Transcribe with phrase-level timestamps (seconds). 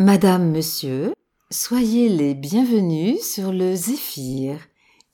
[0.00, 1.12] Madame, monsieur,
[1.50, 4.60] soyez les bienvenus sur le Zéphyr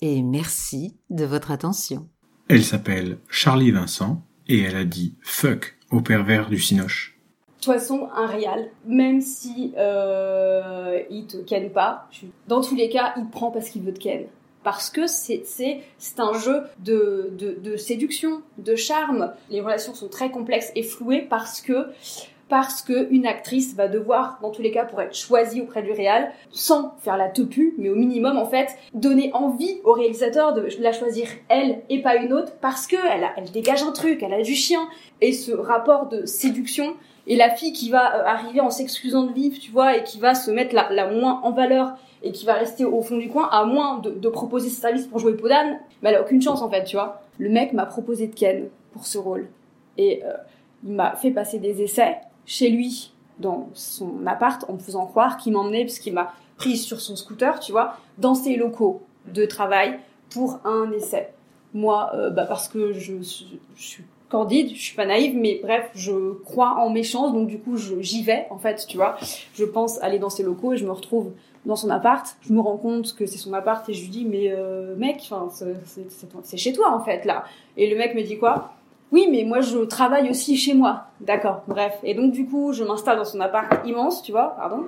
[0.03, 2.07] et merci de votre attention.
[2.51, 7.19] Elle s'appelle Charlie Vincent et elle a dit fuck au pervers du Cinoche.
[7.49, 12.11] De toute façon, un réal, même si euh, il te ken pas,
[12.47, 14.27] dans tous les cas, il prend parce qu'il veut te ken.
[14.65, 19.33] Parce que c'est c'est un jeu de, de, de séduction, de charme.
[19.49, 21.87] Les relations sont très complexes et flouées parce que
[22.49, 26.33] parce qu'une actrice va devoir, dans tous les cas, pour être choisie auprès du réal,
[26.51, 30.93] sans faire la tepu, mais au minimum, en fait, donner envie au réalisateur de la
[30.93, 34.43] choisir elle et pas une autre, parce que elle, elle dégage un truc, elle a
[34.43, 34.89] du chien.
[35.21, 36.95] Et ce rapport de séduction,
[37.27, 40.19] et la fille qui va euh, arriver en s'excusant de vivre, tu vois, et qui
[40.19, 43.49] va se mettre la, moins en valeur, et qui va rester au fond du coin,
[43.51, 46.63] à moins de, de proposer ses services pour jouer Podane, mais elle a aucune chance,
[46.63, 47.23] en fait, tu vois.
[47.39, 49.49] Le mec m'a proposé de Ken pour ce rôle.
[49.97, 50.33] Et euh,
[50.85, 55.37] il m'a fait passer des essais, chez lui, dans son appart, en me faisant croire
[55.37, 59.45] qu'il m'emmenait, parce qu'il m'a prise sur son scooter, tu vois, dans ses locaux de
[59.45, 59.99] travail
[60.31, 61.33] pour un essai.
[61.73, 66.33] Moi, euh, bah parce que je, suis candide, je suis pas naïve, mais bref, je
[66.45, 69.17] crois en mes chances, donc du coup, j'y vais, en fait, tu vois.
[69.55, 71.33] Je pense aller dans ses locaux et je me retrouve
[71.67, 72.37] dans son appart.
[72.43, 75.29] Je me rends compte que c'est son appart et je lui dis, mais euh, mec,
[76.43, 77.45] c'est chez toi, en fait, là.
[77.77, 78.73] Et le mec me dit quoi?
[79.15, 81.05] Oui, mais moi je travaille aussi chez moi.
[81.21, 81.95] D'accord, bref.
[82.03, 84.87] Et donc du coup, je m'installe dans son appart immense, tu vois, pardon,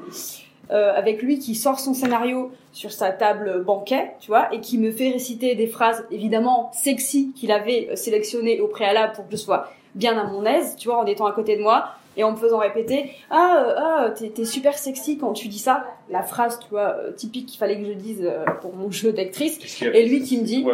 [0.70, 4.78] euh, avec lui qui sort son scénario sur sa table banquet, tu vois, et qui
[4.78, 9.37] me fait réciter des phrases évidemment sexy qu'il avait sélectionnées au préalable pour que je
[9.37, 12.33] sois bien à mon aise, tu vois, en étant à côté de moi et en
[12.33, 16.59] me faisant répéter ah euh, ah t'es super sexy quand tu dis ça la phrase
[16.59, 19.59] tu vois euh, typique qu'il fallait que je dise euh, pour mon jeu d'actrice.
[19.83, 20.67] Et lui qui me dit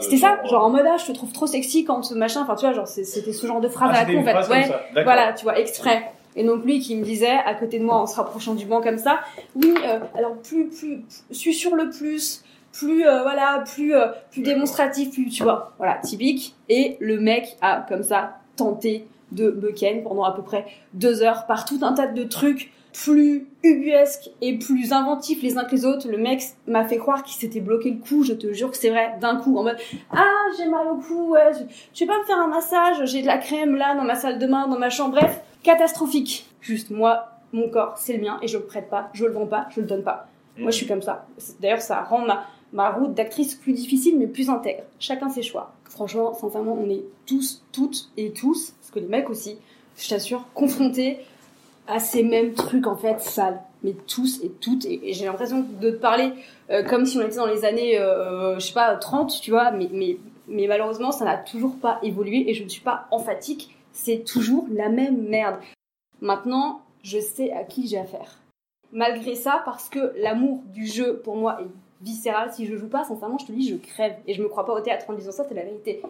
[0.00, 2.54] c'était ça genre en mode ah je te trouve trop sexy quand ce machin enfin
[2.54, 4.50] tu vois genre c'était ce genre de phrase ah, à la con en fait.
[4.50, 7.96] ouais voilà tu vois exprès et donc lui qui me disait à côté de moi
[7.96, 9.20] en se rapprochant du banc comme ça
[9.54, 9.74] oui
[10.16, 13.94] alors plus plus, suis sur le plus plus voilà plus
[14.30, 16.54] plus démonstratif plus tu vois voilà typique.
[16.68, 21.46] Et le mec a comme ça tenté de Bucken pendant à peu près deux heures
[21.46, 25.84] par tout un tas de trucs plus ubuesques et plus inventifs les uns que les
[25.84, 26.08] autres.
[26.08, 28.90] Le mec m'a fait croire qu'il s'était bloqué le cou, je te jure que c'est
[28.90, 29.76] vrai, d'un coup, en mode
[30.12, 31.50] Ah, j'ai mal au cou, ouais,
[31.92, 34.38] je, vais pas me faire un massage, j'ai de la crème là dans ma salle
[34.38, 36.46] de bain, dans ma chambre, bref, catastrophique.
[36.60, 39.46] Juste moi, mon corps, c'est le mien et je le prête pas, je le vends
[39.46, 40.28] pas, je le donne pas.
[40.56, 41.26] Moi, je suis comme ça.
[41.58, 44.84] D'ailleurs, ça rend ma, ma route d'actrice plus difficile mais plus intègre.
[45.00, 45.72] Chacun ses choix.
[45.84, 49.58] Franchement, sincèrement, on est tous, toutes et tous que les mecs aussi,
[49.98, 51.18] je t'assure, confrontés
[51.86, 53.60] à ces mêmes trucs en fait sales.
[53.82, 56.32] Mais tous et toutes, et, j'ai l'impression de te parler
[56.70, 59.72] euh, comme si on était dans les années, euh, je sais pas, 30, tu vois,
[59.72, 60.16] mais, mais,
[60.48, 64.66] mais malheureusement, ça n'a toujours pas évolué et je ne suis pas emphatique, c'est toujours
[64.70, 65.60] la même merde.
[66.20, 68.38] Maintenant, je sais à qui j'ai affaire.
[68.92, 73.04] Malgré ça, parce que l'amour du jeu pour moi est viscéral, si je joue pas,
[73.04, 74.16] sincèrement, je te dis, je crève.
[74.26, 76.02] Et je me crois pas au théâtre en disant ça, c'est la vérité.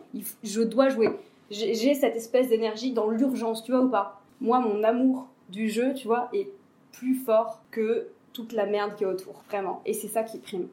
[0.43, 1.11] Je dois jouer
[1.51, 4.21] j'ai cette espèce d'énergie dans l'urgence, tu vois ou pas?
[4.41, 6.49] Moi, mon amour du jeu, tu vois, est
[6.93, 9.83] plus fort que toute la merde qui est autour, vraiment.
[9.87, 10.69] Et c'est ça qui prime.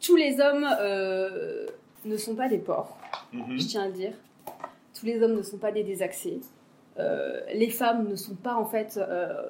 [0.00, 1.66] Tous les hommes euh,
[2.04, 2.96] ne sont pas des porcs,
[3.32, 3.58] mhm.
[3.58, 4.12] je tiens à le dire.
[5.00, 6.40] Tous les hommes ne sont pas des désaxés.
[6.98, 9.44] Euh, les femmes ne sont pas en fait euh,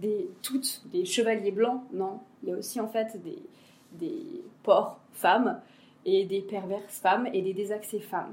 [0.00, 2.20] des, toutes des chevaliers blancs, non.
[2.42, 4.16] Il y a aussi en fait des,
[4.62, 5.60] porcs femmes
[6.06, 8.32] et des perverses femmes et des désaxés femmes.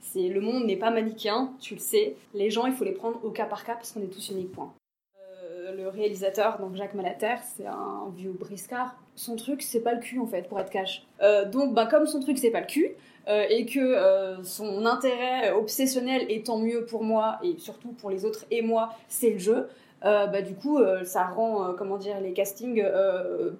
[0.00, 2.16] C'est le monde n'est pas manichéen, tu le sais.
[2.32, 4.52] Les gens, il faut les prendre au cas par cas parce qu'on est tous uniques.
[4.52, 4.72] Point.
[5.20, 8.96] Euh, le réalisateur, donc Jacques Malater, c'est un vieux briscard.
[9.14, 11.06] Son truc, c'est pas le cul en fait, pour être cash.
[11.52, 12.94] Donc, bah, comme son truc, c'est pas le cul,
[13.28, 13.96] euh, et que
[14.42, 19.30] son intérêt obsessionnel étant mieux pour moi et surtout pour les autres et moi, c'est
[19.30, 19.68] le jeu.
[20.02, 22.84] Bah, du coup, ça rend comment dire les castings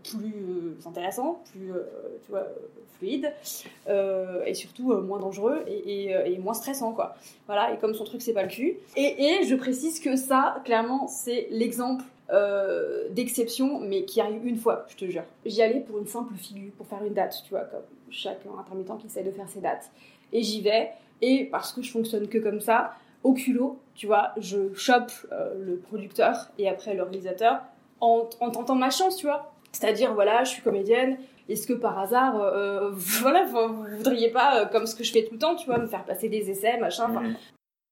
[0.04, 1.72] plus intéressants, plus
[2.24, 2.46] tu vois,
[2.96, 3.32] fluide
[3.88, 7.14] euh, et surtout euh, moins dangereux et, euh, moins stressant quoi.
[7.46, 8.76] Voilà et comme son truc c'est pas le cul.
[8.96, 12.04] Et, et je précise que ça clairement c'est l'exemple
[13.10, 15.22] d'exception mais qui arrive une fois je te jure.
[15.44, 18.98] J'y allais pour une simple figure pour faire une date tu vois comme chaque intermittent
[18.98, 19.90] qui essaie de faire ses dates
[20.32, 20.90] et j'y vais
[21.22, 22.94] et parce que je fonctionne que comme ça
[23.26, 25.12] au culot tu vois je chope
[25.58, 27.62] le producteur et après le réalisateur
[28.00, 31.18] en, en tentant ma chance tu vois c'est-à-dire voilà je suis comédienne
[31.48, 35.24] est-ce que par hasard, euh, voilà, vous, voudriez pas, euh, comme ce que je fais
[35.24, 37.08] tout le temps, tu vois, me faire passer des essais, machin.
[37.08, 37.36] Mhm.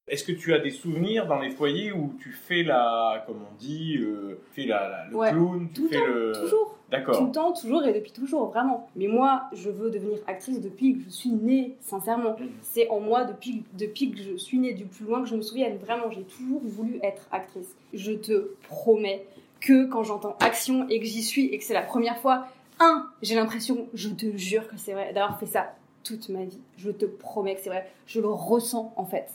[0.07, 3.55] Est-ce que tu as des souvenirs dans les foyers où tu fais la, comme on
[3.59, 6.33] dit, euh, fais la, le clown, tu fais le...
[6.33, 6.77] toujours.
[6.91, 7.19] D'accord.
[7.19, 8.89] Tout le temps, toujours et depuis toujours, vraiment.
[8.97, 12.37] Mais moi, je veux devenir actrice depuis que je suis née, sincèrement.
[12.39, 12.51] Mhm.
[12.61, 15.43] C'est en moi depuis, depuis que je suis née, du plus loin que je me
[15.43, 15.79] souvienne.
[15.79, 17.75] Vraiment, j'ai toujours voulu être actrice.
[17.95, 19.25] Je te promets
[19.61, 22.47] que quand j'entends action et que j'y suis et que c'est la première fois,
[22.79, 26.61] un, j'ai l'impression, je te jure que c'est vrai, d'avoir fait ça toute ma vie.
[26.77, 27.91] Je te promets que c'est vrai.
[28.07, 29.31] Je le ressens en fait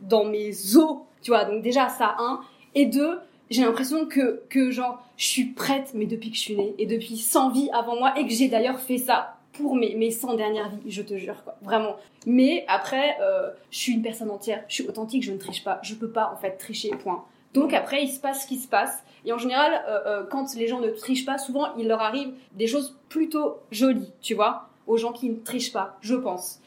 [0.00, 1.44] dans mes os, tu vois.
[1.44, 2.40] Donc déjà ça, un.
[2.74, 3.18] Et deux,
[3.50, 6.86] j'ai l'impression que, que genre, je suis prête, mais depuis que je suis née, et
[6.86, 10.34] depuis 100 vies avant moi, et que j'ai d'ailleurs fait ça pour mes, mes 100
[10.34, 11.96] dernières vies, je te jure, quoi, vraiment.
[12.26, 15.78] Mais après, euh, je suis une personne entière, je suis authentique, je ne triche pas,
[15.82, 17.24] je peux pas, en fait, tricher, point.
[17.52, 19.04] Donc après, il se passe ce qui se passe.
[19.24, 22.32] Et en général, euh, euh, quand les gens ne trichent pas, souvent, il leur arrive
[22.52, 26.60] des choses plutôt jolies, tu vois, aux gens qui ne trichent pas, je pense.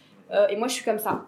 [0.50, 1.26] Et moi, je suis comme ça.